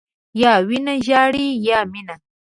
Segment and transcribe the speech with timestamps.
[0.41, 2.15] یا وینه ژاړي، یا مینه.